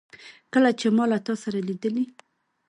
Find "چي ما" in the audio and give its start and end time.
0.79-1.03